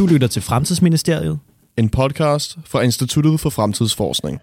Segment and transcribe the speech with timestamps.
[0.00, 1.38] Du lytter til Fremtidsministeriet.
[1.76, 4.38] En podcast fra Instituttet for Fremtidsforskning.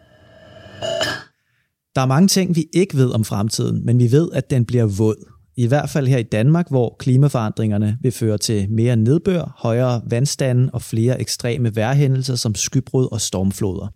[1.95, 4.85] Der er mange ting, vi ikke ved om fremtiden, men vi ved, at den bliver
[4.85, 5.29] våd.
[5.55, 10.69] I hvert fald her i Danmark, hvor klimaforandringerne vil føre til mere nedbør, højere vandstande
[10.73, 13.87] og flere ekstreme vejrhændelser som skybrud og stormfloder.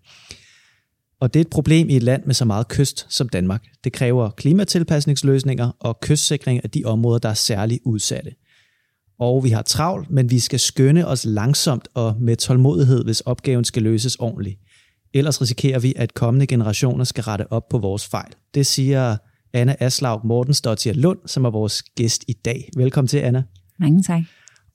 [1.19, 3.63] Og det er et problem i et land med så meget kyst som Danmark.
[3.83, 8.31] Det kræver klimatilpasningsløsninger og kystsikring af de områder, der er særligt udsatte.
[9.21, 13.63] Og vi har travlt, men vi skal skynde os langsomt og med tålmodighed, hvis opgaven
[13.63, 14.59] skal løses ordentligt.
[15.13, 18.31] Ellers risikerer vi, at kommende generationer skal rette op på vores fejl.
[18.53, 19.17] Det siger
[19.53, 22.69] Anna Aslaug Mortensdottir Lund, som er vores gæst i dag.
[22.77, 23.43] Velkommen til, Anna.
[23.79, 24.21] Mange tak.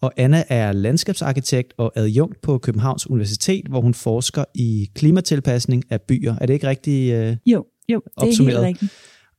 [0.00, 6.00] Og Anna er landskabsarkitekt og adjunkt på Københavns Universitet, hvor hun forsker i klimatilpasning af
[6.02, 6.34] byer.
[6.40, 8.92] Er det ikke rigtigt øh, Jo, jo, det er helt rigtigt.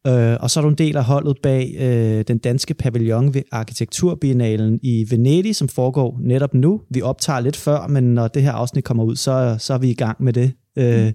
[0.08, 3.42] Øh, og så er du en del af holdet bag øh, den danske pavillon ved
[3.52, 6.82] Arkitekturbiennalen i Venedig, som foregår netop nu.
[6.90, 9.90] Vi optager lidt før, men når det her afsnit kommer ud, så, så er vi
[9.90, 10.54] i gang med det.
[10.78, 11.14] Øh, mm.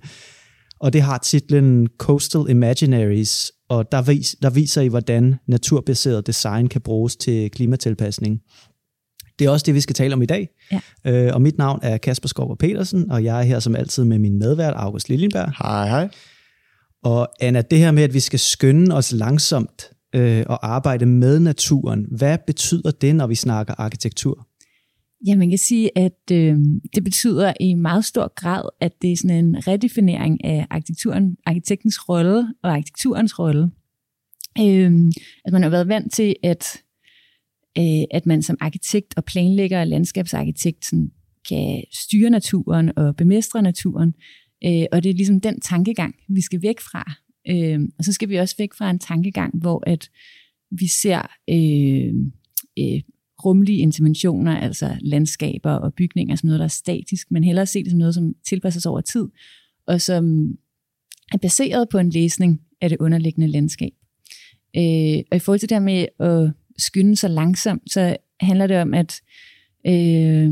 [0.81, 6.69] Og det har titlen Coastal Imaginaries, og der, vis, der viser I, hvordan naturbaseret design
[6.69, 8.41] kan bruges til klimatilpasning.
[9.39, 10.49] Det er også det, vi skal tale om i dag.
[10.73, 10.81] Ja.
[11.07, 14.19] Øh, og mit navn er Kasper Skorper Petersen, og jeg er her som altid med
[14.19, 15.53] min medvært, August Liljenberg.
[15.59, 16.09] Hej, hej.
[17.03, 21.41] Og Anna, det her med, at vi skal skynde os langsomt øh, og arbejde med
[21.41, 24.49] naturen, hvad betyder det, når vi snakker arkitektur?
[25.27, 26.59] Ja, man kan sige, at øh,
[26.95, 32.09] det betyder i meget stor grad, at det er sådan en redefinering af arkitekturen, arkitektens
[32.09, 33.71] rolle og arkitekturens rolle.
[34.61, 34.93] Øh,
[35.45, 36.65] at man har været vant til, at,
[37.79, 41.11] øh, at man som arkitekt og planlægger og landskabsarkitekt sådan,
[41.49, 44.15] kan styre naturen og bemestre naturen.
[44.65, 47.13] Øh, og det er ligesom den tankegang, vi skal væk fra.
[47.49, 50.11] Øh, og så skal vi også væk fra en tankegang, hvor at
[50.71, 52.15] vi ser øh,
[52.79, 53.01] øh,
[53.45, 57.91] rumlige interventioner, altså landskaber og bygninger som noget, der er statisk, men hellere se det
[57.91, 59.29] som noget, som tilpasses over tid,
[59.87, 60.55] og som
[61.33, 63.93] er baseret på en læsning af det underliggende landskab.
[64.77, 68.81] Øh, og i forhold til det her med at skynde sig langsomt, så handler det
[68.81, 69.21] om, at
[69.87, 70.51] øh,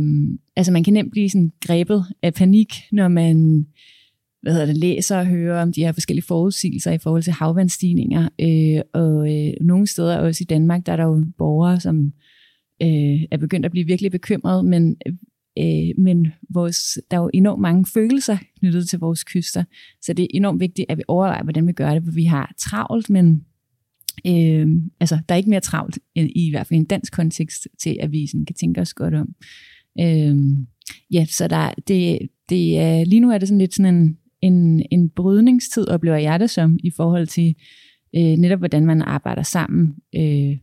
[0.56, 3.66] altså man kan nemt blive sådan grebet af panik, når man
[4.42, 8.28] hvad hedder det, læser og hører om de her forskellige forudsigelser i forhold til havvandstigninger.
[8.40, 12.12] Øh, og øh, nogle steder, også i Danmark, der er der jo borgere, som
[12.82, 15.12] øh, er begyndt at blive virkelig bekymret, men, øh,
[15.58, 19.64] øh, men vores, der er jo enormt mange følelser knyttet til vores kyster,
[20.02, 22.54] så det er enormt vigtigt, at vi overvejer, hvordan vi gør det, for vi har
[22.58, 23.44] travlt, men
[24.26, 24.68] øh,
[25.00, 27.96] altså, der er ikke mere travlt, i, i hvert fald i en dansk kontekst, til
[28.00, 29.34] at vi sådan, kan tænke os godt om.
[30.00, 30.36] Øh,
[31.10, 32.18] ja, så der, det,
[32.48, 36.50] det lige nu er det sådan lidt sådan en, en, en brydningstid, oplever jeg det
[36.50, 37.54] som, i forhold til
[38.16, 40.56] øh, netop, hvordan man arbejder sammen øh,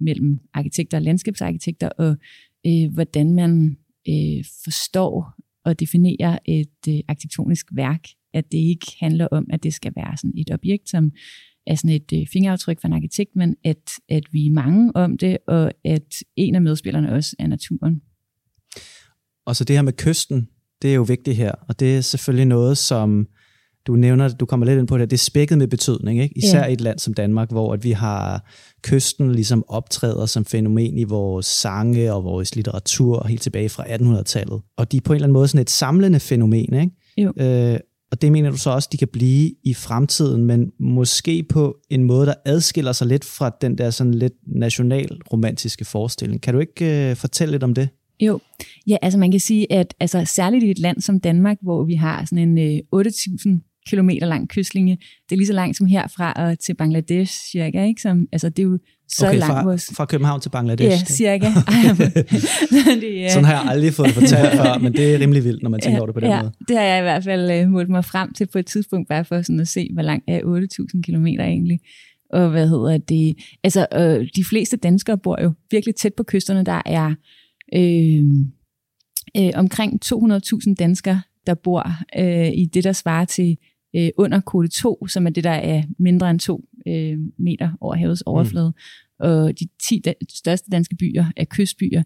[0.00, 2.16] mellem arkitekter og landskabsarkitekter, og
[2.66, 3.76] øh, hvordan man
[4.08, 5.34] øh, forstår
[5.64, 8.04] og definerer et øh, arkitektonisk værk,
[8.34, 11.12] at det ikke handler om, at det skal være sådan et objekt, som
[11.66, 15.18] er sådan et øh, fingeraftryk fra en arkitekt, men at, at vi er mange om
[15.18, 18.02] det, og at en af medspillerne også er naturen.
[19.46, 20.48] Og så det her med kysten,
[20.82, 23.26] det er jo vigtigt her, og det er selvfølgelig noget, som
[23.86, 26.38] du nævner, du kommer lidt ind på det, det er spækket med betydning, ikke?
[26.38, 26.66] især ja.
[26.66, 28.50] i et land som Danmark, hvor at vi har
[28.82, 34.60] kysten ligesom optræder som fænomen i vores sange og vores litteratur helt tilbage fra 1800-tallet.
[34.76, 36.74] Og de er på en eller anden måde sådan et samlende fænomen.
[36.74, 36.90] Ikke?
[37.18, 37.32] Jo.
[37.36, 37.80] Øh,
[38.12, 42.04] og det mener du så også, de kan blive i fremtiden, men måske på en
[42.04, 46.42] måde, der adskiller sig lidt fra den der sådan lidt national-romantiske forestilling.
[46.42, 47.88] Kan du ikke øh, fortælle lidt om det?
[48.22, 48.40] Jo,
[48.86, 51.94] ja, altså man kan sige, at altså, særligt i et land som Danmark, hvor vi
[51.94, 54.96] har sådan en øh, 8.000 kilometer lang kystlinje.
[55.28, 57.84] Det er lige så langt som herfra og til Bangladesh, cirka.
[57.84, 58.02] Ikke?
[58.02, 58.78] Som, altså, det er jo
[59.08, 59.52] så okay, langt.
[59.52, 59.90] Fra, vores...
[59.96, 60.88] fra København til Bangladesh?
[60.88, 61.46] Ja, cirka.
[63.00, 63.30] det er...
[63.30, 65.96] Sådan har jeg aldrig fået fortalt før, men det er rimelig vildt, når man tænker
[65.96, 66.52] ja, over det på den ja, måde.
[66.68, 69.24] det har jeg i hvert fald uh, målt mig frem til på et tidspunkt, bare
[69.24, 70.40] for sådan at se, hvor langt er
[70.94, 71.78] 8.000 kilometer egentlig.
[72.32, 73.36] Og hvad hedder det?
[73.64, 76.64] Altså, øh, de fleste danskere bor jo virkelig tæt på kysterne.
[76.64, 77.14] Der er
[77.74, 78.24] øh,
[79.36, 81.86] øh, omkring 200.000 danskere, der bor
[82.18, 83.58] øh, i det, der svarer til
[83.96, 87.96] øh, under kode 2, som er det, der er mindre end 2 øh, meter over
[87.96, 88.30] havets mm.
[88.30, 88.68] overflade.
[88.68, 89.26] Mm.
[89.26, 92.02] Og de 10 da- største danske byer er kystbyer.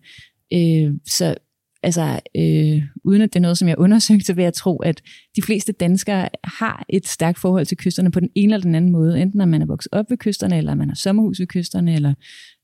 [0.52, 1.34] Øh, så
[1.82, 5.02] altså, øh, uden at det er noget, som jeg undersøgte, så vil jeg tro, at
[5.36, 8.92] de fleste danskere har et stærkt forhold til kysterne på den ene eller den anden
[8.92, 9.20] måde.
[9.20, 12.14] Enten når man er vokset op ved kysterne, eller man har sommerhus ved kysterne, eller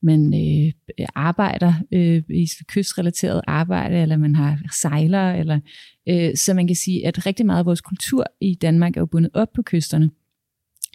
[0.02, 0.72] man øh,
[1.14, 5.38] arbejder øh, i kystrelateret arbejde, eller man har sejlere.
[5.38, 5.60] Eller,
[6.08, 9.06] øh, så man kan sige, at rigtig meget af vores kultur i Danmark er jo
[9.06, 10.10] bundet op på kysterne.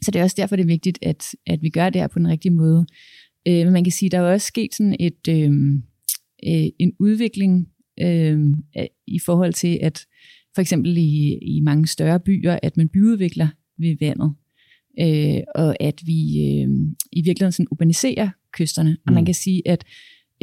[0.01, 2.19] Så det er også derfor, det er vigtigt, at, at vi gør det her på
[2.19, 2.85] den rigtige måde.
[3.47, 5.51] Øh, men man kan sige, at der er også sket sådan et, øh,
[6.47, 7.67] øh, en udvikling
[8.01, 8.39] øh,
[9.07, 10.05] i forhold til, at
[10.55, 14.33] for eksempel i, i mange større byer, at man byudvikler ved vandet,
[14.99, 16.69] øh, og at vi øh,
[17.11, 18.97] i virkeligheden sådan urbaniserer kysterne.
[19.07, 19.25] Og man mm.
[19.25, 19.83] kan sige, at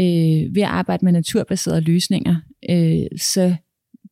[0.01, 2.37] øh, ved at arbejde med naturbaserede løsninger,
[2.71, 3.55] øh, så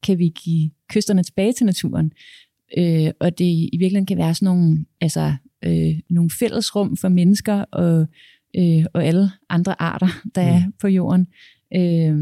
[0.03, 2.13] kan vi give kysterne tilbage til naturen.
[2.79, 5.35] Øh, og det i virkeligheden kan være sådan nogle, altså,
[5.65, 8.07] øh, nogle fællesrum for mennesker og,
[8.57, 10.49] øh, og alle andre arter, der mm.
[10.49, 11.27] er på jorden.
[11.77, 12.17] Øh,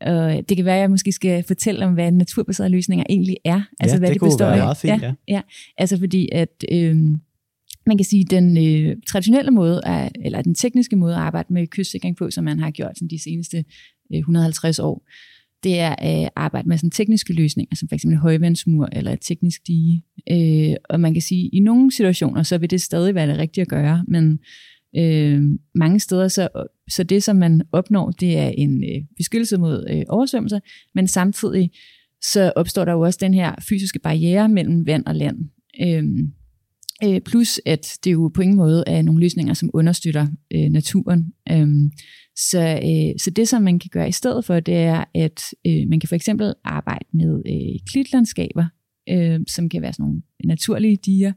[0.00, 3.60] og det kan være, at jeg måske skal fortælle om, hvad naturbaserede løsninger egentlig er.
[3.80, 4.76] Altså, ja, hvad det, det består af.
[4.76, 5.14] Fint, ja, ja.
[5.28, 5.40] ja,
[5.78, 6.96] altså fordi, at øh,
[7.88, 11.66] man kan sige, den øh, traditionelle måde, at, eller den tekniske måde at arbejde med
[11.66, 13.64] kystsikring på, som man har gjort de seneste
[14.14, 15.06] øh, 150 år,
[15.62, 18.06] det er at arbejde med sådan tekniske løsninger, som f.eks.
[18.16, 20.04] højvandsmur eller et teknisk dige.
[20.30, 23.38] Øh, og man kan sige, at i nogle situationer, så vil det stadig være det
[23.38, 24.38] rigtige at gøre, men
[24.96, 25.42] øh,
[25.74, 26.48] mange steder, så,
[26.90, 30.60] så det, som man opnår, det er en øh, beskyttelse mod øh, oversvømmelser,
[30.94, 31.70] men samtidig
[32.22, 35.36] så opstår der jo også den her fysiske barriere mellem vand og land.
[35.82, 36.04] Øh,
[37.04, 41.32] øh, plus at det jo på ingen måde er nogle løsninger, som understøtter øh, naturen.
[41.50, 41.68] Øh,
[42.36, 45.88] så, øh, så det, som man kan gøre i stedet for, det er, at øh,
[45.88, 48.64] man kan for eksempel arbejde med øh, klitlandskaber,
[49.10, 51.32] øh, som kan være sådan nogle naturlige diger,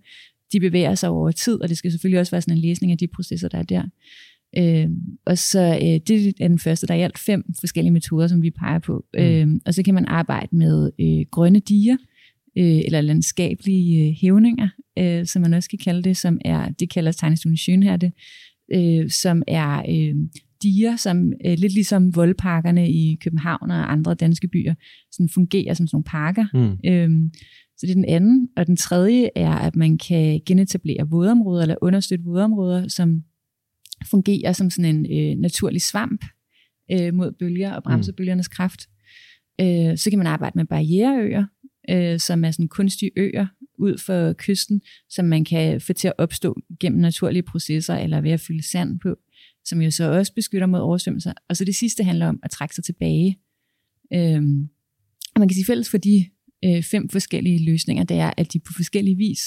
[0.52, 2.98] de bevæger sig over tid, og det skal selvfølgelig også være sådan en læsning af
[2.98, 3.84] de processer, der er der.
[4.58, 4.90] Øh,
[5.26, 8.42] og så øh, det er den første, der er i alt fem forskellige metoder, som
[8.42, 9.06] vi peger på.
[9.14, 9.20] Mm.
[9.20, 11.98] Øh, og så kan man arbejde med øh, grønne diger,
[12.58, 14.70] øh, eller landskabelige øh, hævninger,
[15.00, 18.10] øh, som man også kan kalde det, som er, det kalder Tegnestuen Schönherde,
[18.74, 20.16] øh, som er øh,
[20.64, 24.74] diger, som øh, lidt ligesom voldparkerne i København og andre danske byer,
[25.12, 26.46] sådan fungerer som sådan nogle parker.
[26.54, 26.90] Mm.
[26.90, 27.32] Øh,
[27.78, 28.50] så det er den anden.
[28.58, 33.24] Og den tredje er, at man kan genetablere vådområder, eller understøtte vådområder, som
[34.10, 36.26] fungerer som sådan en øh, naturlig svamp
[36.92, 38.16] øh, mod bølger og bremse mm.
[38.16, 38.82] bølgernes kraft.
[39.62, 41.46] Øh, så kan man arbejde med barriereøer,
[41.90, 43.46] øh, som er sådan kunstige øer
[43.82, 48.32] ud for kysten, som man kan få til at opstå gennem naturlige processer, eller ved
[48.32, 49.16] at fylde sand på,
[49.66, 51.34] som jo så også beskytter mod oversvømmelser.
[51.50, 53.40] Og så det sidste handler om at trække sig tilbage.
[54.14, 54.70] Øhm,
[55.36, 56.26] og man kan sige fælles for de
[56.66, 59.42] øh, fem forskellige løsninger, det er, at de på forskellige vis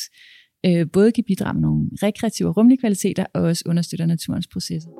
[0.66, 4.90] øh, både kan bidrage med nogle rekreative og rumlige kvaliteter, og også understøtter naturens processer.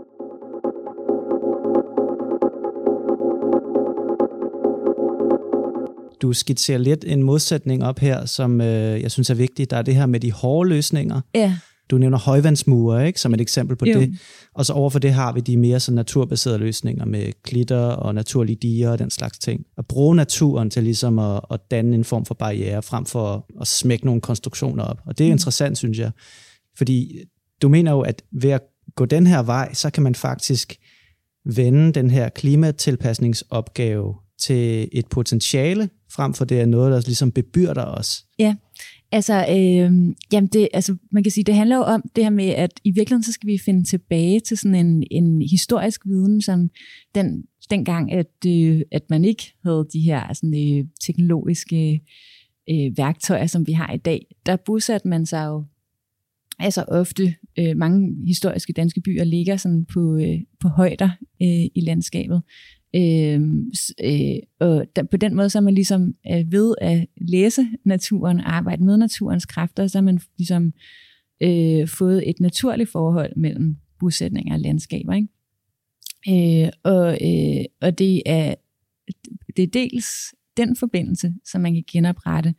[6.25, 9.71] Du skitserer lidt en modsætning op her, som øh, jeg synes er vigtig.
[9.71, 11.21] Der er det her med de hårde løsninger.
[11.35, 11.57] Ja.
[11.91, 14.01] Du nævner højvandsmure ikke, som et eksempel på jo.
[14.01, 14.19] det.
[14.55, 18.57] Og så overfor det har vi de mere så naturbaserede løsninger med klitter og naturlige
[18.63, 19.65] diger og den slags ting.
[19.79, 23.43] At bruge naturen til ligesom at, at danne en form for barriere, frem for at,
[23.61, 25.01] at smække nogle konstruktioner op.
[25.07, 25.33] Og det er mm.
[25.33, 26.11] interessant, synes jeg.
[26.77, 27.19] Fordi
[27.63, 28.63] du mener jo, at ved at
[28.97, 30.77] gå den her vej, så kan man faktisk
[31.47, 37.85] vende den her klimatilpasningsopgave til et potentiale, frem for det er noget, der ligesom bebyrder
[37.85, 38.25] os.
[38.39, 38.55] Ja,
[39.15, 42.49] Altså, øh, jamen det, altså, man kan sige, det handler jo om det her med,
[42.49, 46.71] at i virkeligheden så skal vi finde tilbage til sådan en, en historisk viden, som
[47.15, 52.03] den, dengang, at, øh, at man ikke havde de her sådan, øh, teknologiske
[52.71, 54.27] øh, værktøjer, som vi har i dag.
[54.47, 55.65] Der bosatte man sig jo
[56.59, 61.11] altså ofte, øh, mange historiske danske byer ligger sådan på, øh, på højder
[61.43, 62.43] øh, i landskabet.
[62.95, 63.41] Øh,
[64.05, 68.41] øh, og der, på den måde så er man ligesom øh, ved at læse naturen,
[68.41, 70.73] arbejde med naturens kræfter, så har man ligesom
[71.43, 75.13] øh, fået et naturligt forhold mellem bosætninger og landskaber.
[75.13, 75.29] Ikke?
[76.65, 78.55] Øh, og, øh, og det er,
[79.57, 80.07] det er dels
[80.57, 82.55] den forbindelse, som man kan genoprette,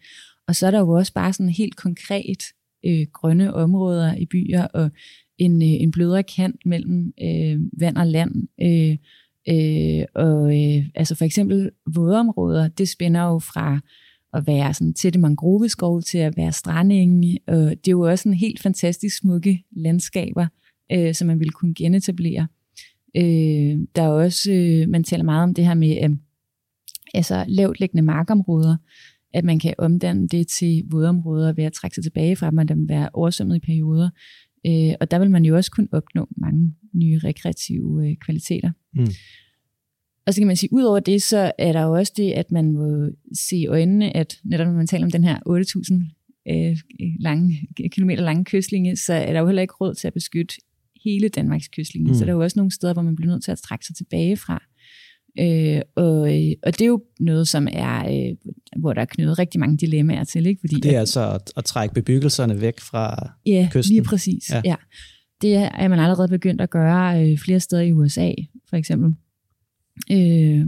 [0.47, 2.43] og så er der jo også bare sådan helt konkret
[2.85, 4.91] øh, grønne områder i byer, og
[5.37, 8.97] en, øh, en blødere kant mellem øh, vand og land, øh,
[9.49, 13.79] Øh, og øh, altså for eksempel vådområder, det spænder jo fra
[14.33, 17.39] at være sådan tætte mangroveskov til at være strandenge.
[17.47, 20.47] Og det er jo også en helt fantastisk smukke landskaber,
[20.91, 22.47] øh, som man vil kunne genetablere.
[23.17, 26.09] Øh, der er også, øh, man taler meget om det her med øh,
[27.13, 28.77] altså lavt liggende markområder,
[29.33, 32.69] at man kan omdanne det til vådområder ved at trække sig tilbage fra, dem, og
[32.69, 34.09] dem være oversvømmet i perioder.
[34.67, 38.71] Øh, og der vil man jo også kunne opnå mange nye rekreative øh, kvaliteter.
[38.95, 39.07] Mm.
[40.27, 42.51] Og så kan man sige, ud over det, så er der jo også det, at
[42.51, 46.77] man må se i øjnene, at netop når man taler om den her 8.000 øh,
[47.19, 50.55] lange, kilometer lange kystlinje, så er der jo heller ikke råd til at beskytte
[51.03, 52.11] hele Danmarks kystlinje.
[52.11, 52.15] Mm.
[52.15, 53.95] Så der er jo også nogle steder, hvor man bliver nødt til at trække sig
[53.95, 54.63] tilbage fra.
[55.39, 56.19] Øh, og,
[56.63, 58.35] og det er jo noget, som er, øh,
[58.79, 60.45] hvor der er knyttet rigtig mange dilemmaer til.
[60.45, 60.59] Ikke?
[60.59, 63.93] Fordi, det er at, altså at, at trække bebyggelserne væk fra ja, kysten?
[63.93, 64.49] lige præcis.
[64.49, 64.61] Ja.
[64.65, 64.75] ja.
[65.41, 68.31] Det er man allerede begyndt at gøre øh, flere steder i USA,
[68.69, 69.15] for eksempel.
[70.11, 70.67] øh,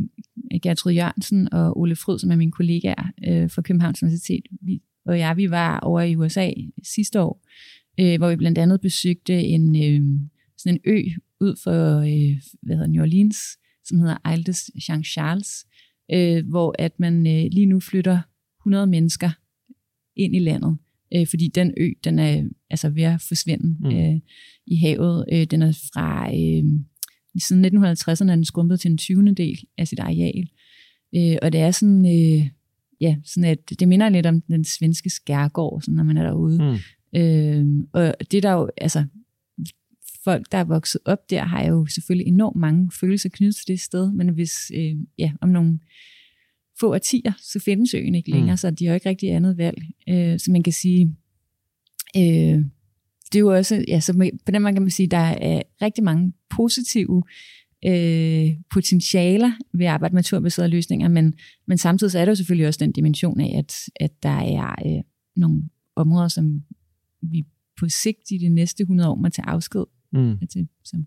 [0.64, 5.20] Gertrud Jørgensen og Ole Fryd, som er mine kollegaer øh, fra Københavns Universitet, vi, og
[5.20, 6.52] jeg, vi var over i USA
[6.84, 7.46] sidste år,
[8.00, 10.20] øh, hvor vi blandt andet besøgte en, øh,
[10.58, 11.02] sådan en ø
[11.42, 13.38] ud for øh, hvad hedder New Orleans,
[13.86, 14.54] som hedder Isle de
[14.90, 15.66] Jean Charles,
[16.14, 18.20] øh, hvor at man øh, lige nu flytter
[18.62, 19.30] 100 mennesker
[20.16, 20.78] ind i landet,
[21.16, 23.86] øh, fordi den ø, den er altså ved at forsvinde mm.
[23.86, 24.20] øh,
[24.68, 25.26] i havet.
[25.32, 26.64] Øh, den er fra, øh,
[27.40, 29.34] siden 1950'erne er den skrumpet til en 20.
[29.34, 30.50] del af sit areal.
[31.16, 32.48] Øh, og det er sådan, øh,
[33.02, 36.58] ja, sådan at det minder lidt om den svenske skærgård, sådan, når man er derude.
[36.64, 37.20] Mm.
[37.20, 39.06] Øh, og det der jo, altså,
[40.24, 43.80] folk, der er vokset op der, har jo selvfølgelig enormt mange følelser knyttet til det
[43.80, 45.80] sted, men hvis, øh, ja, om nogle
[46.80, 48.58] få årtier, så findes øen ikke længere, mm.
[48.58, 49.78] så de har jo ikke rigtig andet valg.
[50.10, 51.16] Øh, så man kan sige,
[52.18, 52.66] øh,
[53.34, 56.04] det er jo også, ja, så på den måde kan man sige, der er rigtig
[56.04, 57.24] mange positive
[57.86, 61.34] øh, potentialer ved at arbejde med naturbaserede løsninger, men,
[61.68, 64.76] men samtidig så er der jo selvfølgelig også den dimension af, at, at der er
[64.86, 65.04] øh,
[65.36, 65.64] nogle
[65.96, 66.62] områder, som
[67.22, 67.46] vi
[67.80, 70.38] på sigt i de næste 100 år må tage afsked mm.
[70.52, 70.68] til.
[70.84, 71.04] Så.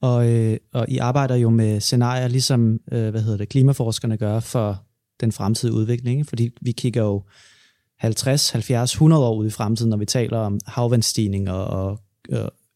[0.00, 4.40] Og, øh, og I arbejder jo med scenarier, ligesom øh, hvad hedder det, klimaforskerne gør
[4.40, 4.84] for
[5.20, 7.22] den fremtidige udvikling, fordi vi kigger jo
[8.00, 12.00] 50, 70, 100 år ud i fremtiden, når vi taler om havvandstigning og,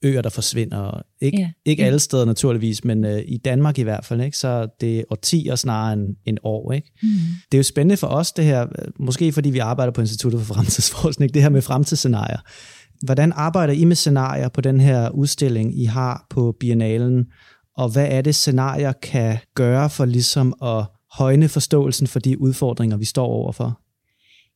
[0.03, 1.03] øer, der forsvinder.
[1.21, 1.50] Ikke, yeah.
[1.65, 4.21] ikke alle steder naturligvis, men øh, i Danmark i hvert fald.
[4.21, 4.39] Ikke?
[4.39, 6.73] Så det er årtier snarere end, end år.
[6.73, 6.93] Ikke?
[7.03, 7.09] Mm.
[7.53, 8.67] Det er jo spændende for os, det her,
[8.99, 12.39] måske fordi vi arbejder på Instituttet for Fremtidsforskning, det her med fremtidsscenarier.
[13.05, 17.27] Hvordan arbejder I med scenarier på den her udstilling, I har på Biennalen,
[17.77, 22.97] og hvad er det, scenarier kan gøre for ligesom at højne forståelsen for de udfordringer,
[22.97, 23.81] vi står overfor?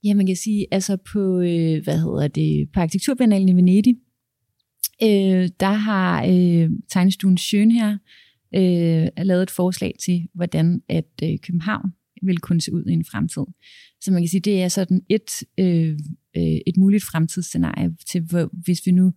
[0.04, 3.96] Ja, man kan sige, altså på, øh, hvad hedder det, på Arkitekturbiennalen i Venedig,
[5.02, 7.99] øh, der har øh, tegnestuen Schön her
[8.54, 11.90] øh, lavet et forslag til, hvordan at øh, København
[12.23, 13.42] vil kunne se ud i en fremtid.
[14.00, 15.99] Så man kan sige, det er sådan et, øh,
[16.37, 19.12] øh, et muligt fremtidsscenarie til, hvor, hvis vi nu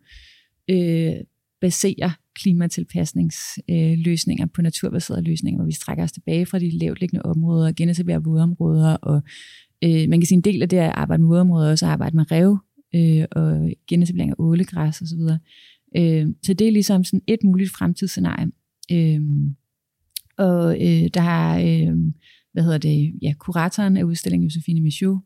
[0.70, 1.14] øh,
[1.62, 7.22] baserer klimatilpasningsløsninger øh, på naturbaserede løsninger, hvor vi strækker os tilbage fra de lavt liggende
[7.22, 9.22] områder, genetablerer vådområder, og
[9.84, 12.16] øh, man kan sige, en del af det at arbejde med vådområder også at arbejde
[12.16, 12.58] med rev
[12.96, 15.22] øh, og genetablering af ålegræs osv.
[15.98, 18.52] Øh, så det er ligesom sådan et muligt fremtidsscenarie.
[18.92, 19.22] Øh,
[20.38, 21.98] og øh, der har, øh,
[22.54, 25.20] hvad hedder det, ja, kuratoren af udstillingen, Josefine Michaud,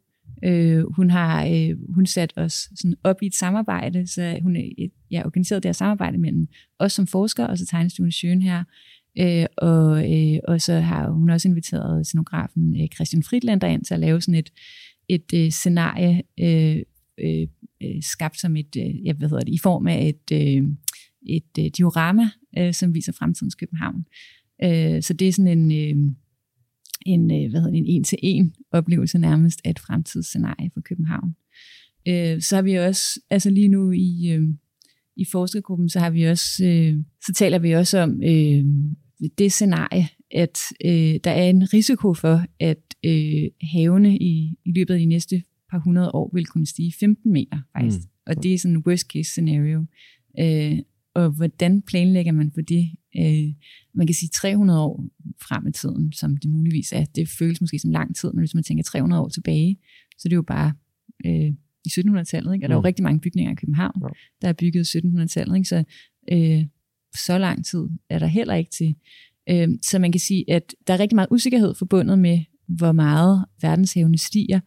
[0.44, 4.88] Øh, hun har øh, hun sat os sådan op i et samarbejde, så hun er
[5.12, 6.48] ja, organiseret det her samarbejde mellem
[6.80, 8.64] os som forskere og så tegnestuen Sjøen her.
[9.20, 13.94] Øh, og, øh, og så har hun også inviteret scenografen øh, Christian Fridlander ind til
[13.94, 14.50] at lave sådan et,
[15.10, 16.78] et øh, scenarie øh,
[17.20, 17.48] øh,
[17.84, 20.64] øh skabt som et, øh, jeg hvad hedder det, i form af et, øh,
[21.28, 24.06] et øh, diorama, øh, som viser fremtidens København.
[24.64, 26.14] Øh, så det er sådan en, øh,
[27.06, 31.36] en, øh, hvad hedder det, en en-til-en oplevelse nærmest af et fremtidsscenarie for København.
[32.08, 34.50] Øh, så har vi også, altså lige nu i, øh,
[35.16, 38.66] i forskergruppen, så har vi også, øh, så taler vi også om øh,
[39.38, 44.94] det scenarie, at øh, der er en risiko for, at øh, havene i, i løbet
[44.94, 48.00] af de næste par hundrede år vil kunne stige 15 meter faktisk.
[48.00, 48.12] Mm.
[48.26, 49.86] Og det er sådan en worst case scenario.
[50.40, 50.80] Øh,
[51.14, 52.92] og hvordan planlægger man for det?
[53.18, 53.54] Øh,
[53.94, 55.06] man kan sige 300 år
[55.42, 57.06] frem i tiden, som det muligvis er.
[57.06, 59.78] Det føles måske som lang tid, men hvis man tænker 300 år tilbage,
[60.18, 60.74] så det er jo bare
[61.26, 61.54] øh,
[61.86, 62.54] i 1700-tallet.
[62.54, 62.66] Ikke?
[62.66, 62.86] Og der er jo mm.
[62.86, 64.08] rigtig mange bygninger i København, ja.
[64.42, 65.56] der er bygget i 1700-tallet.
[65.56, 65.70] Ikke?
[65.70, 65.84] Så
[66.32, 66.66] øh,
[67.26, 68.96] så lang tid er der heller ikke til.
[69.50, 73.46] Øh, så man kan sige, at der er rigtig meget usikkerhed forbundet med, hvor meget
[73.62, 74.60] verdenshavene stiger,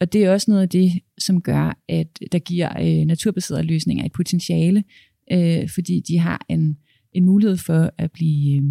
[0.00, 4.04] og det er også noget af det, som gør, at der giver øh, naturbaserede løsninger
[4.04, 4.84] et potentiale,
[5.32, 6.78] øh, fordi de har en,
[7.12, 8.64] en mulighed for at blive øh,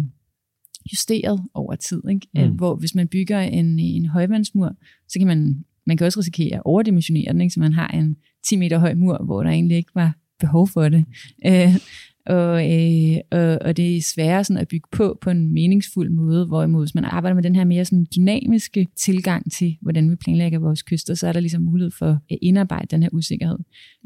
[0.92, 2.02] justeret over tid.
[2.10, 2.48] Ikke?
[2.48, 2.56] Mm.
[2.56, 4.76] Hvor hvis man bygger en, en højvandsmur,
[5.08, 7.54] så kan man, man kan også risikere at overdimensionere den, ikke?
[7.54, 8.16] så man har en
[8.46, 11.04] 10 meter høj mur, hvor der egentlig ikke var behov for det.
[11.46, 11.74] Øh,
[12.26, 16.46] og, øh, og, og det er sværere sådan at bygge på på en meningsfuld måde,
[16.46, 20.58] hvorimod hvis man arbejder med den her mere sådan dynamiske tilgang til, hvordan vi planlægger
[20.58, 23.58] vores kyster, så er der ligesom mulighed for at indarbejde den her usikkerhed.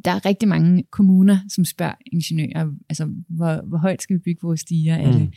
[0.05, 4.41] Der er rigtig mange kommuner, som spørger ingeniører, altså hvor, hvor højt skal vi bygge
[4.43, 4.99] vores stiger?
[4.99, 5.05] Mm.
[5.05, 5.33] Er det mm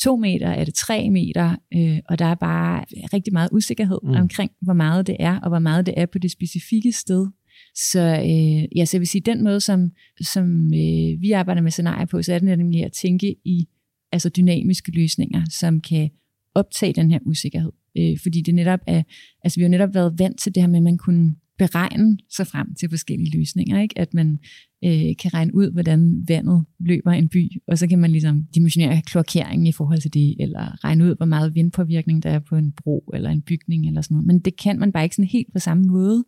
[0.00, 4.10] to meter, er det tre meter, øh, og der er bare rigtig meget usikkerhed mm.
[4.10, 7.26] omkring, hvor meget det er, og hvor meget det er på det specifikke sted,
[7.74, 9.90] så, øh, ja, så jeg vil sige, den måde, som,
[10.20, 13.68] som øh, vi arbejder med scenarier på, så er det nemlig at tænke i
[14.12, 16.10] altså dynamiske løsninger, som kan
[16.54, 17.72] optage den her usikkerhed.
[17.98, 19.02] Øh, fordi det netop er,
[19.44, 22.46] altså vi har netop været vant til det her med, at man kunne beregne sig
[22.46, 23.80] frem til forskellige løsninger.
[23.80, 23.98] Ikke?
[23.98, 24.38] At man
[24.84, 28.44] øh, kan regne ud, hvordan vandet løber i en by, og så kan man ligesom
[28.54, 32.56] dimensionere kloakeringen i forhold til det, eller regne ud, hvor meget vindpåvirkning der er på
[32.56, 34.26] en bro eller en bygning eller sådan noget.
[34.26, 36.24] Men det kan man bare ikke sådan helt på samme måde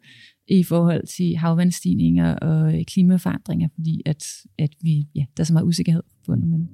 [0.49, 4.25] i forhold til havvandstigninger og klimaforandringer, fordi at,
[4.58, 6.68] at vi, ja, der er så meget usikkerhed forbundet med det.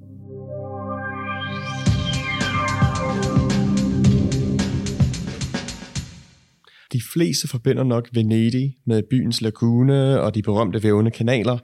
[6.97, 11.57] De fleste forbinder nok Venedig med byens lagune og de berømte vævende kanaler,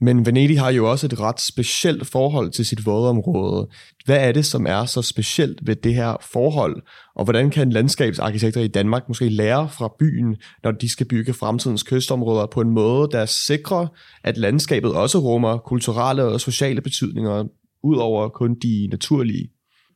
[0.00, 3.68] men Venedig har jo også et ret specielt forhold til sit vådområde.
[4.04, 6.82] Hvad er det, som er så specielt ved det her forhold,
[7.16, 11.82] og hvordan kan landskabsarkitekter i Danmark måske lære fra byen, når de skal bygge fremtidens
[11.82, 13.86] kystområder på en måde, der sikrer,
[14.24, 17.44] at landskabet også rummer kulturelle og sociale betydninger,
[17.84, 19.48] ud over kun de naturlige?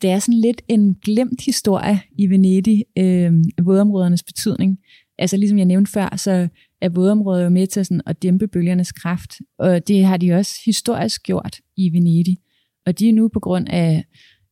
[0.03, 3.33] Det er sådan lidt en glemt historie i Venedig, øh,
[3.63, 4.79] vådområdernes betydning.
[5.19, 6.49] Altså ligesom jeg nævnte før, så
[6.81, 10.55] er vådområder jo med til sådan at dæmpe bølgernes kraft, og det har de også
[10.65, 12.39] historisk gjort i Venedig.
[12.87, 14.05] Og de er nu på grund af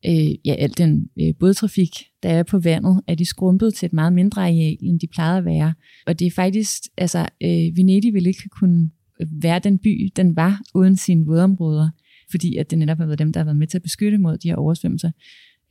[0.05, 1.89] øh, ja, al den øh, bådtrafik,
[2.23, 5.37] der er på vandet, er de skrumpet til et meget mindre areal, end de plejede
[5.37, 5.73] at være.
[6.05, 8.89] Og det er faktisk, altså øh, Venedig ville ikke kunne
[9.41, 11.89] være den by, den var uden sine vådområder
[12.33, 14.37] fordi at det netop har været dem, der har været med til at beskytte mod
[14.37, 15.11] de her oversvømmelser.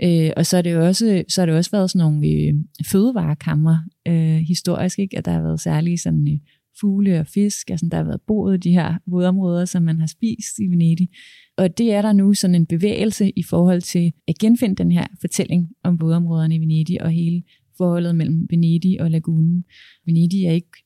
[0.02, 2.54] Øh, og så er det jo også, så har det også været sådan nogle øh,
[2.92, 3.78] fødevarekammer
[4.08, 5.18] øh, historisk, ikke?
[5.18, 6.38] at der har været særlige sådan, øh,
[6.80, 10.06] fugle og fisk, altså der har været boet i de her vådområder, som man har
[10.06, 11.08] spist i Venedig.
[11.56, 15.06] Og det er der nu sådan en bevægelse i forhold til at genfinde den her
[15.20, 17.42] fortælling om vådområderne i Venedig og hele
[17.76, 19.64] forholdet mellem Venedig og lagunen.
[20.06, 20.84] Venedig er ikke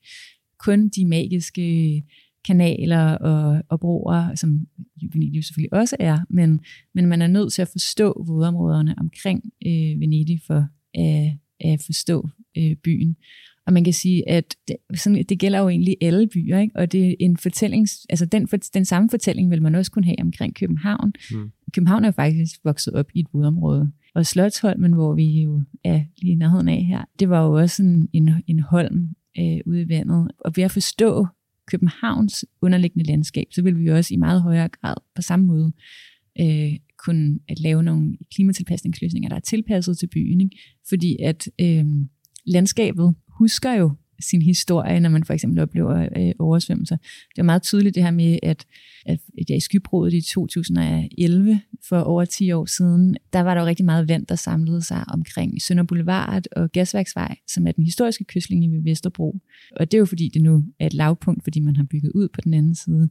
[0.59, 2.02] kun de magiske
[2.47, 4.67] kanaler og, og broer, som
[5.12, 6.61] Venedig selvfølgelig også er, men,
[6.95, 12.29] men man er nødt til at forstå vådområderne omkring øh, Venedig for at, at forstå
[12.59, 13.17] øh, byen.
[13.67, 16.76] Og man kan sige, at det, sådan, det gælder jo egentlig alle byer, ikke?
[16.76, 20.21] og det er en fortælling, altså den, den samme fortælling vil man også kunne have
[20.21, 21.13] omkring København.
[21.30, 21.50] Mm.
[21.73, 23.93] København er jo faktisk vokset op i et vådområde.
[24.15, 27.82] Og Slotsholmen, hvor vi jo er lige i nærheden af her, det var jo også
[27.82, 30.30] en, en, en holm øh, ude i vandet.
[30.39, 31.26] Og ved at forstå
[31.67, 35.73] Københavns underliggende landskab, så vil vi også i meget højere grad på samme måde
[36.41, 36.73] øh,
[37.05, 40.41] kunne at lave nogle klimatilpasningsløsninger, der er tilpasset til byen.
[40.41, 40.59] Ikke?
[40.89, 41.85] Fordi at øh,
[42.47, 46.97] landskabet husker jo sin historie, når man for eksempel oplever øh, oversvømmelser.
[47.31, 48.67] Det er meget tydeligt det her med, at,
[49.07, 53.61] at, at jeg i skybrudet i 2011, for over 10 år siden, der var der
[53.61, 57.85] jo rigtig meget vand, der samlede sig omkring Sønder Boulevard og Gasværksvej, som er den
[57.85, 59.41] historiske kystlinje ved Vesterbro.
[59.76, 62.29] Og det er jo fordi, det nu er et lavpunkt, fordi man har bygget ud
[62.29, 63.09] på den anden side.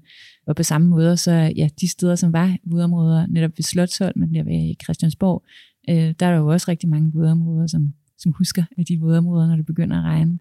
[0.47, 4.43] Og på samme måde, så ja, de steder, som var vådområder, netop ved Slotsholm, der
[4.43, 5.43] ved Christiansborg,
[5.89, 9.55] øh, der er der jo også rigtig mange vådområder, som som husker de vådområder, når
[9.55, 10.39] det begynder at regne.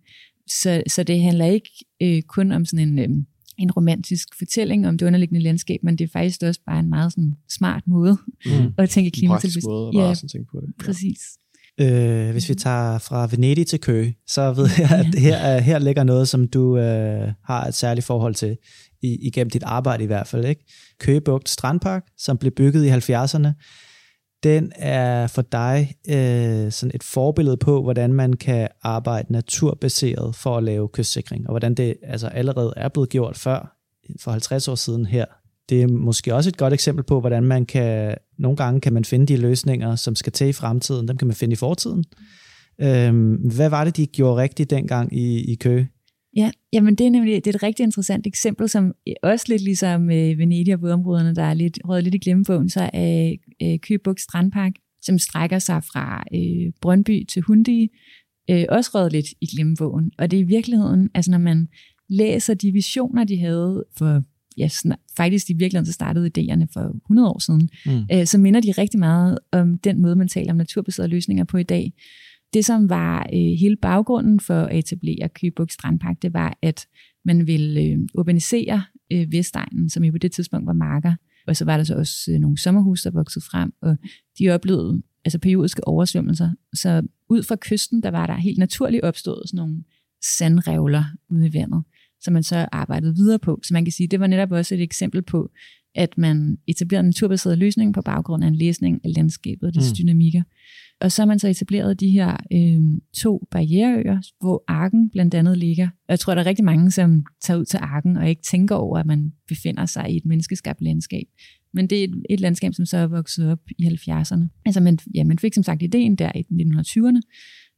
[0.48, 1.70] Så, så det handler ikke
[2.02, 3.08] øh, kun om sådan en, øh,
[3.58, 7.12] en romantisk fortælling om det underliggende landskab, men det er faktisk også bare en meget
[7.12, 8.72] sådan, smart måde mm.
[8.78, 9.72] at tænke klimatilpasning.
[9.72, 10.66] måde at ja, tænke på det.
[10.66, 10.84] Ja.
[10.84, 11.18] Præcis.
[11.80, 16.04] Øh, hvis vi tager fra Venedig til Køge, så ved jeg, at her, her ligger
[16.04, 18.56] noget, som du øh, har et særligt forhold til,
[19.02, 20.44] i, igennem dit arbejde i hvert fald.
[20.44, 20.64] Ikke?
[21.00, 23.48] Køgebugt Strandpark, som blev bygget i 70'erne,
[24.44, 30.56] den er for dig øh, sådan et forbillede på, hvordan man kan arbejde naturbaseret for
[30.56, 33.76] at lave kystsikring, og hvordan det altså allerede er blevet gjort før,
[34.20, 35.24] for 50 år siden her.
[35.68, 39.04] Det er måske også et godt eksempel på, hvordan man kan, nogle gange kan man
[39.04, 42.04] finde de løsninger, som skal til i fremtiden, dem kan man finde i fortiden.
[42.80, 45.88] Øh, hvad var det, de gjorde rigtigt dengang i, i Køge?
[46.36, 48.92] Ja, jamen det er nemlig det er et rigtig interessant eksempel, som
[49.22, 52.90] også lidt ligesom øh, Venedig og vådområderne, der er lidt røget lidt i glemmebogen, så
[52.92, 57.88] er øh, Købuk Strandpark, som strækker sig fra øh, Brøndby til Hundi,
[58.50, 60.10] øh, også røget lidt i glemmebogen.
[60.18, 61.68] Og det er i virkeligheden, altså når man
[62.08, 64.22] læser de visioner, de havde for
[64.56, 64.68] ja,
[65.16, 68.02] faktisk i virkeligheden så startede idéerne for 100 år siden, mm.
[68.12, 71.56] øh, så minder de rigtig meget om den måde, man taler om naturbaserede løsninger på
[71.56, 71.92] i dag.
[72.54, 76.86] Det, som var øh, hele baggrunden for at etablere Købuk Strandpark, det var, at
[77.24, 81.14] man ville øh, urbanisere øh, Vestegnen, som jo på det tidspunkt var marker.
[81.46, 83.96] Og så var der så også øh, nogle sommerhus, der voksede frem, og
[84.38, 86.50] de oplevede altså periodiske oversvømmelser.
[86.74, 89.84] Så ud fra kysten, der var der helt naturligt opstået sådan nogle
[90.38, 91.82] sandrevler ude i vandet,
[92.20, 93.60] som man så arbejdede videre på.
[93.62, 95.50] Så man kan sige, det var netop også et eksempel på,
[95.94, 99.90] at man etablerede en naturbaseret løsning på baggrund af en læsning af landskabet og dets
[99.90, 99.96] mm.
[99.96, 100.42] dynamikker.
[101.00, 105.58] Og så har man så etableret de her øh, to barriereøer, hvor Arken blandt andet
[105.58, 105.86] ligger.
[105.86, 108.74] Og jeg tror, der er rigtig mange, som tager ud til Arken og ikke tænker
[108.74, 111.26] over, at man befinder sig i et menneskeskabt landskab.
[111.72, 114.62] Men det er et, et landskab, som så er vokset op i 70'erne.
[114.66, 117.20] Altså man, ja, man fik som sagt ideen der i 1920'erne,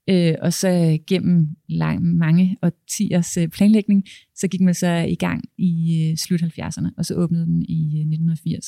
[0.09, 5.45] Øh, og så gennem lang, mange årtiers øh, planlægning, så gik man så i gang
[5.59, 8.67] i øh, slut 70'erne, og så åbnede den i øh, 1980.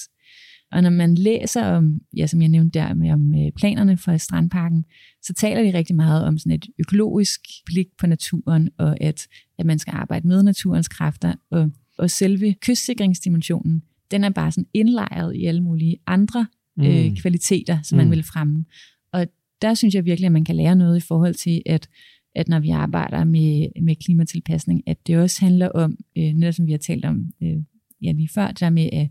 [0.73, 4.17] Og når man læser om, ja, som jeg nævnte der, med om øh, planerne for
[4.17, 4.85] Strandparken,
[5.23, 9.27] så taler de rigtig meget om sådan et økologisk blik på naturen, og at,
[9.59, 14.67] at man skal arbejde med naturens kræfter, og, og selve kystsikringsdimensionen, den er bare sådan
[14.75, 16.47] indlejret i alle mulige andre
[16.81, 17.17] øh, mm.
[17.17, 18.05] kvaliteter, som mm.
[18.05, 18.65] man vil fremme.
[19.63, 21.89] Der synes jeg virkelig, at man kan lære noget i forhold til, at,
[22.35, 26.67] at når vi arbejder med, med klimatilpasning, at det også handler om, øh, netop som
[26.67, 27.57] vi har talt om øh,
[28.03, 29.09] ja, lige før, der med at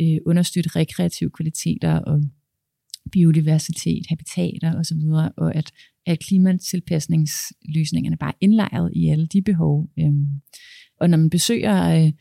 [0.00, 2.22] øh, understøtte rekreative kvaliteter og
[3.12, 5.72] biodiversitet, habitater osv., og, og at,
[6.06, 9.90] at klimatilpasningsløsningerne bare er indlejret i alle de behov.
[9.98, 10.26] Øhm,
[11.00, 12.12] og når man besøger øh,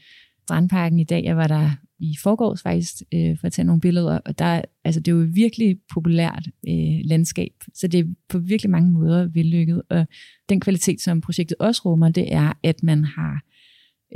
[0.44, 1.72] Strandparken i dag, jeg var der
[2.04, 5.22] i forgårs faktisk, øh, for at tage nogle billeder, og der, altså, det er jo
[5.22, 10.08] et virkelig populært øh, landskab, så det er på virkelig mange måder vellykket, og
[10.50, 13.44] den kvalitet, som projektet også rummer, det er, at man har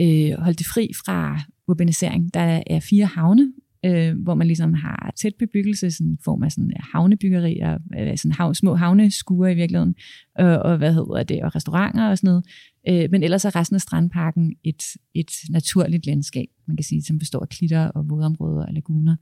[0.01, 2.33] øh, holdt det fri fra urbanisering.
[2.33, 3.53] Der er fire havne,
[3.87, 8.31] øh, hvor man ligesom har tæt bebyggelse sådan i form af sådan havnebyggerier, øh, sådan
[8.31, 9.95] hav, små havneskuer i virkeligheden,
[10.35, 12.45] og, og hvad hedder det, og restauranter og sådan noget.
[12.89, 17.19] Øh, men ellers er resten af strandparken et, et naturligt landskab, man kan sige, som
[17.19, 19.15] består af klitter og vådområder og laguner,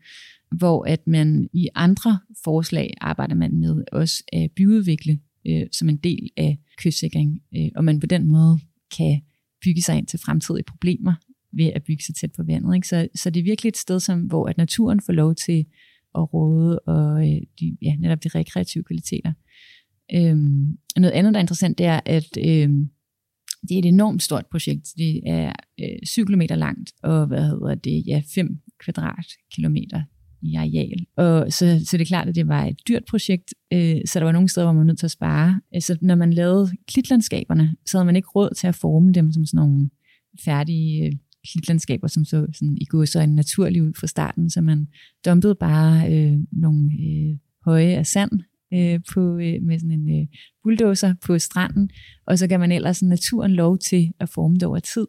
[0.55, 5.97] hvor at man i andre forslag arbejder man med også at byudvikle øh, som en
[5.97, 8.59] del af kystsikring, øh, og man på den måde
[8.97, 9.21] kan
[9.65, 11.13] bygge sig ind til fremtidige problemer
[11.55, 12.75] ved at bygge sig tæt på vandet.
[12.75, 12.87] Ikke?
[12.87, 15.65] Så, så det er virkelig et sted, som, hvor at naturen får lov til
[16.15, 19.33] at råde, og øh, de, ja, netop de rekreative kvaliteter.
[20.13, 22.69] Øhm, noget andet, der er interessant, det er, at øh,
[23.69, 24.87] det er et enormt stort projekt.
[24.97, 30.01] Det er øh, 7 km langt, og hvad hedder det, ja, 5 kvadratkilometer
[30.41, 31.05] i areal.
[31.17, 34.25] Og så, så det er klart, at det var et dyrt projekt, øh, så der
[34.25, 35.61] var nogle steder, hvor man var nødt til at spare.
[35.71, 39.45] Altså, når man lavede klitlandskaberne, så havde man ikke råd til at forme dem som
[39.45, 39.89] sådan nogle
[40.45, 41.11] færdige øh,
[41.51, 44.87] klitlandskaber, som så sådan, i går så en naturlig ud fra starten, så man
[45.25, 48.31] dumpede bare øh, nogle øh, høje af sand
[48.73, 50.27] øh, på, øh, med sådan en øh,
[50.63, 51.89] bulldozer på stranden,
[52.27, 55.07] og så kan man ellers naturen lov til at forme det over tid.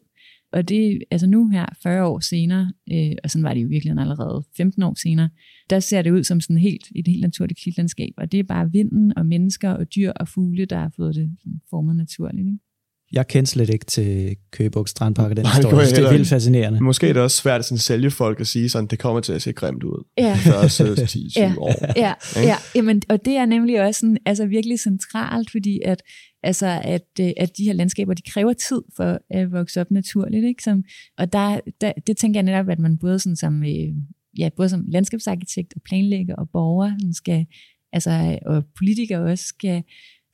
[0.51, 3.99] Og det, altså nu her, 40 år senere, øh, og sådan var det jo virkelig
[3.99, 5.29] allerede 15 år senere,
[5.69, 8.71] der ser det ud som sådan helt, et helt naturligt klitlandskab, og det er bare
[8.71, 11.37] vinden og mennesker og dyr og fugle, der har fået det
[11.69, 12.47] formet naturligt.
[12.47, 12.66] Ikke?
[13.11, 15.87] Jeg kendte slet ikke til Køgebuks Strandpark den historie.
[15.87, 16.83] Det, det er vildt fascinerende.
[16.83, 19.33] Måske er det også svært at sådan sælge folk og sige sådan, det kommer til
[19.33, 20.03] at se grimt ud.
[20.17, 20.35] Ja.
[20.35, 21.53] Første 10-20 ja.
[21.57, 21.99] år.
[21.99, 22.55] Ja, ja.
[22.75, 26.03] Jamen, og det er nemlig også sådan, altså virkelig centralt, fordi at,
[26.43, 30.45] altså at, øh, at de her landskaber, de kræver tid for at vokse op naturligt.
[30.45, 30.63] Ikke?
[30.63, 30.83] Som,
[31.17, 33.95] og der, der, det tænker jeg netop, at man både, sådan som, øh,
[34.37, 37.45] ja, både som landskabsarkitekt og planlægger og borger skal,
[37.93, 39.83] altså, og politikere også skal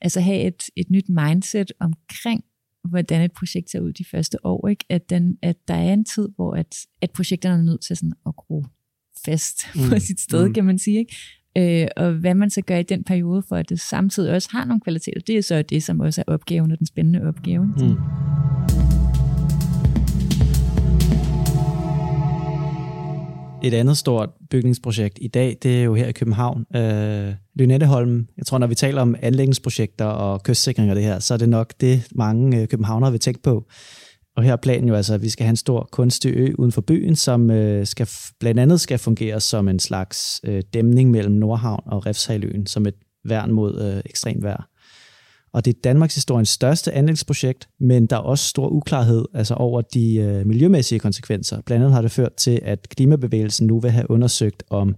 [0.00, 2.44] altså have et, et nyt mindset omkring
[2.84, 4.68] hvordan et projekt ser ud de første år.
[4.68, 4.84] Ikke?
[4.88, 8.12] At, den, at der er en tid, hvor at, at projekterne er nødt til sådan
[8.26, 8.64] at gro
[9.24, 9.88] fast mm.
[9.88, 10.54] på sit sted, mm.
[10.54, 10.98] kan man sige.
[10.98, 11.16] Ikke?
[11.56, 14.64] Øh, og hvad man så gør i den periode, for at det samtidig også har
[14.64, 17.64] nogle kvaliteter, det er så det, som også er opgaven og den spændende opgave.
[17.64, 18.33] Mm.
[23.64, 26.66] Et andet stort bygningsprojekt i dag, det er jo her i København.
[26.76, 31.34] Øh, Lynetteholm, jeg tror, når vi taler om anlægningsprojekter og kystsikring og det her, så
[31.34, 33.64] er det nok det, mange øh, københavnere vil tænke på.
[34.36, 36.72] Og her er planen jo altså, at vi skal have en stor kunstig ø uden
[36.72, 38.08] for byen, som øh, skal,
[38.40, 42.94] blandt andet skal fungere som en slags øh, dæmning mellem Nordhavn og Refshaløen, som et
[43.24, 44.68] værn mod øh, ekstrem vejr.
[45.54, 49.80] Og det er Danmarks historiens største anlægsprojekt, men der er også stor uklarhed altså over
[49.80, 51.60] de øh, miljømæssige konsekvenser.
[51.66, 54.94] Blandt andet har det ført til, at klimabevægelsen nu vil have undersøgt, om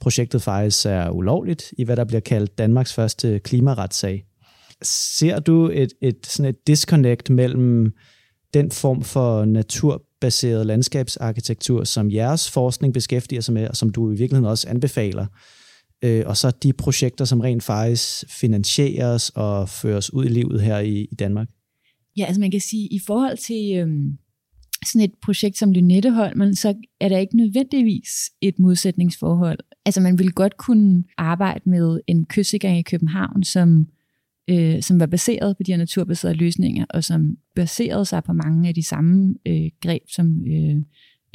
[0.00, 4.24] projektet faktisk er ulovligt i hvad der bliver kaldt Danmarks første klimaretssag.
[4.82, 7.92] Ser du et, et, sådan et disconnect mellem
[8.54, 14.14] den form for naturbaseret landskabsarkitektur, som jeres forskning beskæftiger sig med, og som du i
[14.14, 15.26] virkeligheden også anbefaler,
[16.02, 20.78] øh, og så de projekter, som rent faktisk finansieres og føres ud i livet her
[20.78, 21.48] i, i Danmark?
[22.16, 24.18] Ja, altså man kan sige, i forhold til øhm,
[24.86, 28.08] sådan et projekt som Lynetteholmen, så er der ikke nødvendigvis
[28.40, 29.58] et modsætningsforhold.
[29.86, 33.86] Altså man ville godt kunne arbejde med en kystsikring i København, som,
[34.50, 38.68] øh, som var baseret på de her naturbaserede løsninger, og som baserede sig på mange
[38.68, 40.76] af de samme øh, greb, som øh,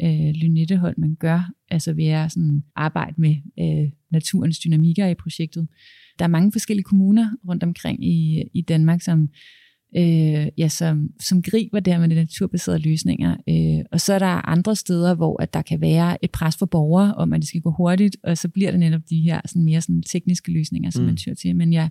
[0.04, 5.68] øh, Lynetteholmen gør, altså ved at sådan arbejde med øh, naturens dynamikker i projektet.
[6.20, 9.30] Der er mange forskellige kommuner rundt omkring i, i Danmark, som
[9.98, 13.36] øh, ja, som, som griber der med de naturbaserede løsninger.
[13.50, 16.66] Øh, og så er der andre steder, hvor at der kan være et pres for
[16.66, 19.66] borgere om, at det skal gå hurtigt, og så bliver det netop de her sådan
[19.66, 21.06] mere sådan tekniske løsninger, som mm.
[21.06, 21.56] man tyr til.
[21.56, 21.90] Men jeg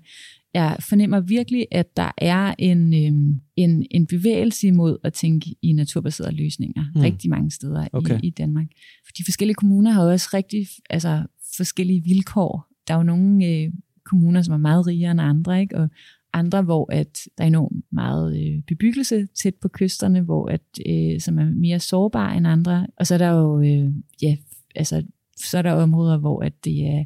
[0.56, 5.72] jeg fornemmer virkelig, at der er en, øhm, en, en bevægelse imod at tænke i
[5.72, 7.00] naturbaserede løsninger mm.
[7.00, 8.20] rigtig mange steder okay.
[8.22, 8.66] i, i Danmark.
[9.06, 11.22] For de forskellige kommuner har også rigtig altså,
[11.56, 12.66] forskellige vilkår.
[12.88, 13.72] Der er jo nogle øh,
[14.04, 15.76] kommuner, som er meget rigere end andre, ikke?
[15.76, 15.88] og
[16.32, 21.20] andre, hvor at der er enormt meget øh, bebyggelse tæt på kysterne, hvor at, øh,
[21.20, 22.86] som er mere sårbare end andre.
[22.96, 23.92] Og så er der jo øh,
[24.22, 24.36] ja,
[24.74, 25.02] altså,
[25.36, 27.04] så er der områder, hvor at det er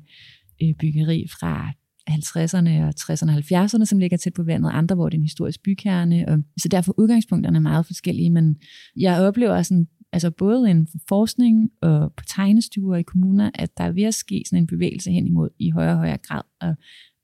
[0.63, 1.73] øh, byggeri fra
[2.11, 5.25] 50'erne og 60'erne og 70'erne, som ligger tæt på vandet, andre, hvor det er en
[5.25, 6.29] historisk bykerne.
[6.29, 8.57] Og, så derfor udgangspunkterne er meget forskellige, men
[8.97, 13.93] jeg oplever sådan, altså både en forskning og på tegnestuer i kommuner, at der er
[13.93, 16.75] ved at ske sådan en bevægelse hen imod i højere og højere grad at,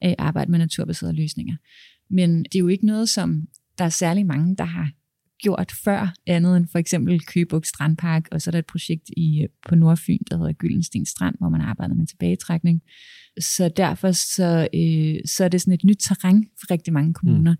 [0.00, 1.56] at arbejde med naturbaserede løsninger.
[2.10, 3.42] Men det er jo ikke noget, som
[3.78, 4.90] der er særlig mange, der har
[5.42, 9.46] gjort før, andet end for eksempel Købuk Strandpark, og så er der et projekt i,
[9.68, 12.82] på Nordfyn, der hedder Gyldensten Strand, hvor man arbejder med tilbagetrækning.
[13.40, 17.52] Så derfor så, øh, så er det sådan et nyt terræn for rigtig mange kommuner.
[17.52, 17.58] Mm.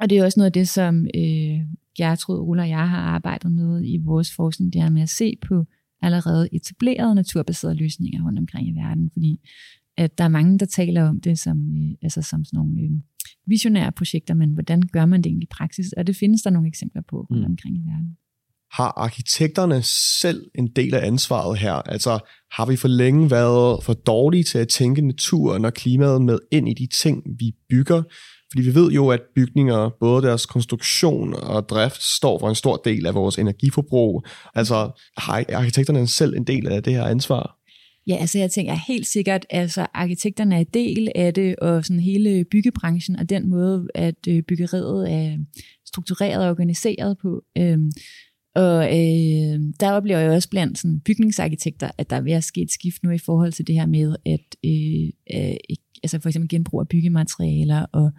[0.00, 1.60] Og det er også noget af det, som øh,
[1.96, 5.36] Gertrud, Ola og jeg har arbejdet med i vores forskning, det er med at se
[5.48, 5.64] på
[6.02, 9.40] allerede etablerede naturbaserede løsninger rundt omkring i verden, fordi
[10.00, 12.90] at der er mange, der taler om det som, øh, altså som sådan nogle øh,
[13.46, 15.92] visionære projekter, men hvordan gør man det egentlig i praksis?
[15.92, 17.50] Og det findes der nogle eksempler på rundt mm.
[17.50, 18.16] omkring i verden.
[18.72, 21.72] Har arkitekterne selv en del af ansvaret her?
[21.72, 22.18] Altså
[22.52, 26.68] har vi for længe været for dårlige til at tænke naturen og klimaet med ind
[26.68, 28.02] i de ting, vi bygger?
[28.52, 32.76] Fordi vi ved jo, at bygninger, både deres konstruktion og drift, står for en stor
[32.76, 34.24] del af vores energiforbrug.
[34.54, 37.59] Altså har arkitekterne selv en del af det her ansvar?
[38.06, 42.44] Ja, altså jeg tænker helt sikkert, altså arkitekterne er del af det, og sådan hele
[42.44, 45.38] byggebranchen, og den måde, at øh, byggeriet er
[45.86, 47.44] struktureret og organiseret på.
[47.58, 47.92] Øhm,
[48.54, 52.62] og øh, der oplever jeg også blandt sådan, bygningsarkitekter, at der er ved at ske
[52.62, 55.56] et skift nu i forhold til det her med, at øh, øh,
[56.02, 58.10] altså for eksempel genbrug af byggematerialer, og,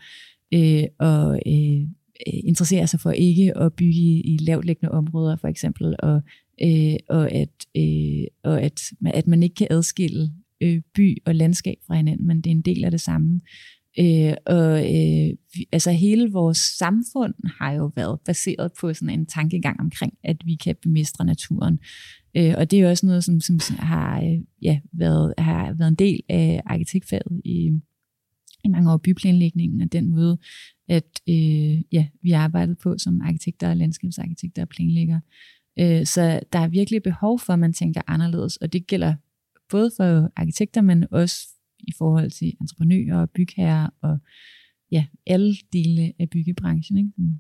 [0.54, 1.82] øh, og øh,
[2.28, 6.22] øh, interessere sig for ikke at bygge i, i lavtliggende områder for eksempel, og
[6.64, 11.78] øh, og, at, øh, og at, at man ikke kan adskille øh, by og landskab
[11.88, 13.42] fra hinanden, men det er en del af det samme.
[14.00, 19.26] Øh, og øh, vi, altså hele vores samfund har jo været baseret på sådan en
[19.26, 21.80] tankegang omkring, at vi kan bemestre naturen.
[22.38, 25.88] Øh, og det er jo også noget, som, som har, øh, ja, været, har været
[25.88, 27.72] en del af arkitektfaget i,
[28.66, 30.38] i mange år byplanlægningen, og den måde,
[30.90, 35.22] at øh, ja, vi har arbejdet på som arkitekter og landskabsarkitekter og planlæggere.
[35.80, 39.14] Øh, så der er virkelig behov for, at man tænker anderledes, og det gælder
[39.70, 41.36] både for arkitekter, men også
[41.80, 44.18] i forhold til entreprenører og bygherrer og
[44.92, 46.98] ja, alle dele af byggebranchen.
[46.98, 47.12] Ikke?
[47.18, 47.40] Mm.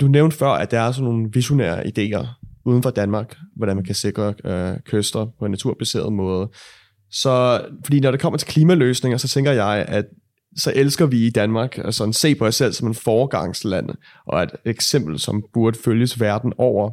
[0.00, 2.26] Du nævnte før, at der er sådan nogle visionære idéer
[2.64, 6.50] uden for Danmark, hvordan man kan sikre øh, kyster på en naturbaseret måde.
[7.10, 10.04] Så fordi når det kommer til klimaløsninger, så tænker jeg, at
[10.56, 13.88] så elsker vi i Danmark at sådan se på os selv som en foregangsland,
[14.26, 16.90] og et eksempel, som burde følges verden over.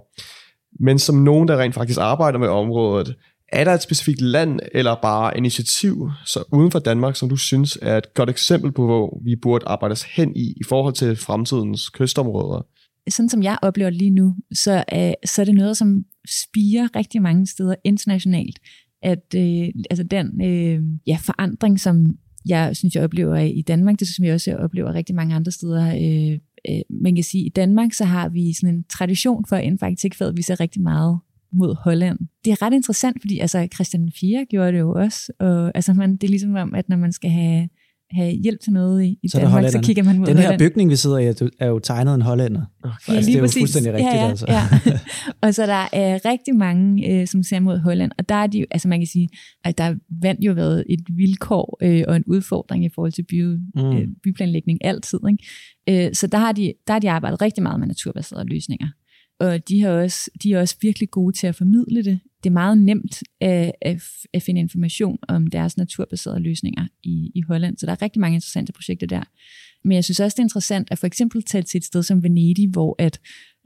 [0.80, 3.16] Men som nogen, der rent faktisk arbejder med området,
[3.52, 7.78] er der et specifikt land eller bare initiativ så uden for Danmark, som du synes
[7.82, 11.16] er et godt eksempel på, hvor vi burde arbejde os hen i, i forhold til
[11.16, 12.66] fremtidens kystområder?
[13.10, 16.06] Sådan som jeg oplever lige nu, så er, så er det noget, som
[16.44, 18.60] spiger rigtig mange steder internationalt.
[19.04, 24.08] At øh, altså den øh, ja, forandring, som jeg synes, jeg oplever i Danmark, det
[24.08, 27.50] synes jeg også, jeg oplever rigtig mange andre steder øh, øh, man kan sige, i
[27.50, 31.20] Danmark, så har vi sådan en tradition for inden for arkitektfaget, vi ser rigtig meget
[31.52, 32.20] mod Holland.
[32.46, 36.12] Det er ret interessant, fordi altså, Christian 4 gjorde det jo også, og altså, man,
[36.12, 37.70] det er ligesom om, at når man skal have
[38.12, 40.60] have hjælp til noget i, i så Danmark, så kigger man mod Den her Holland.
[40.60, 42.62] bygning, vi sidder i, er jo tegnet en hollænder.
[42.84, 42.94] Okay.
[43.08, 43.62] Ja, altså, det er jo præcis.
[43.62, 44.14] fuldstændig rigtigt.
[44.14, 44.46] Ja, ja, altså.
[44.50, 44.64] ja.
[45.48, 48.66] og så der er rigtig mange, øh, som ser mod Holland, og der er de,
[48.72, 49.30] altså man kan sige,
[49.64, 53.44] at der vand jo været et vilkår øh, og en udfordring i forhold til by,
[53.44, 53.98] mm.
[53.98, 55.20] øh, byplanlægning altid.
[55.30, 56.08] Ikke?
[56.08, 58.88] Øh, så der har, de, der har de arbejdet rigtig meget med naturbaserede løsninger
[59.40, 62.20] og de, har også, de er også virkelig gode til at formidle det.
[62.44, 64.02] Det er meget nemt at, at,
[64.34, 68.36] at finde information om deres naturbaserede løsninger i, i Holland, så der er rigtig mange
[68.36, 69.24] interessante projekter der.
[69.84, 72.24] Men jeg synes også, det er interessant at for eksempel tage til et sted som
[72.24, 73.20] Venedig, hvor at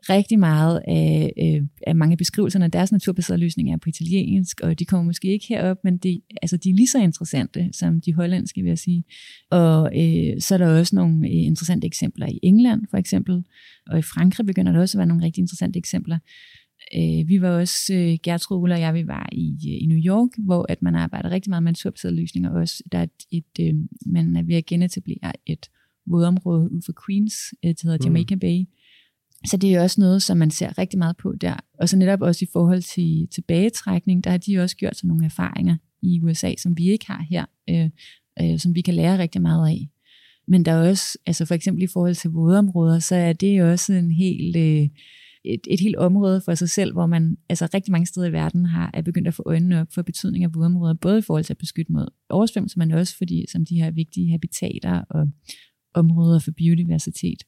[0.10, 4.62] rigtig meget af, øh, af mange af beskrivelserne af deres naturbaserede løsninger er på italiensk,
[4.62, 8.02] og de kommer måske ikke herop, men de, altså, de er lige så interessante som
[8.02, 9.04] de hollandske, vil jeg sige.
[9.52, 13.44] Og øh, så er der også nogle øh, interessante eksempler i England, for eksempel,
[13.88, 16.20] og i Frankrig begynder der også at være nogle rigtig interessante eksempler.
[16.96, 19.98] Øh, vi var også, øh, Gertrud Ulla og jeg, vi var i, øh, i New
[19.98, 22.84] York, hvor at man arbejder rigtig meget med naturbaserede løsninger også.
[22.92, 23.74] Der er et, øh,
[24.06, 25.70] man er ved at genetablere et
[26.06, 27.34] vådområde ud for Queens,
[27.66, 28.40] øh, det hedder Jamaica mm.
[28.40, 28.66] Bay,
[29.46, 31.56] så det er jo også noget, som man ser rigtig meget på der.
[31.80, 35.26] Og så netop også i forhold til tilbagetrækning, der har de også gjort sig nogle
[35.26, 37.90] erfaringer i USA, som vi ikke har her, øh,
[38.42, 39.90] øh, som vi kan lære rigtig meget af.
[40.48, 43.72] Men der er også, altså for eksempel i forhold til vådområder, så er det jo
[43.72, 44.88] også en helt, øh,
[45.46, 48.66] et, et helt område for sig selv, hvor man altså rigtig mange steder i verden
[48.66, 51.54] har er begyndt at få øjnene op for betydning af vådområder, både i forhold til
[51.54, 55.28] at beskytte mod oversvømmelse, men også fordi som de her vigtige habitater og
[55.94, 57.44] områder for biodiversitet.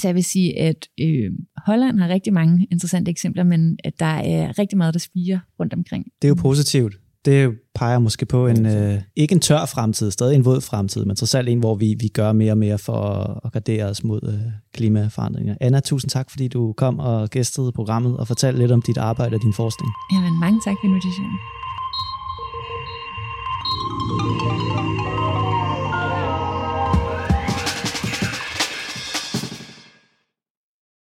[0.00, 1.30] Så jeg vil sige, at øh,
[1.66, 5.74] Holland har rigtig mange interessante eksempler, men at der er rigtig meget, der spiger rundt
[5.74, 6.04] omkring.
[6.22, 6.94] Det er jo positivt.
[7.24, 11.16] Det peger måske på en, øh, ikke en tør fremtid, stadig en våd fremtid, men
[11.16, 13.00] trods alt en, hvor vi, vi gør mere og mere for
[13.44, 15.54] at gardere os mod øh, klimaforandringer.
[15.60, 19.34] Anna, tusind tak, fordi du kom og gæstede programmet og fortalte lidt om dit arbejde
[19.34, 19.90] og din forskning.
[20.12, 21.38] Jamen, mange tak for invitationen.